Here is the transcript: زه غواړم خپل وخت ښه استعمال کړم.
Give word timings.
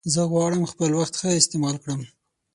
زه 0.13 0.21
غواړم 0.31 0.63
خپل 0.71 0.91
وخت 0.99 1.13
ښه 1.19 1.29
استعمال 1.41 1.75
کړم. 1.83 2.01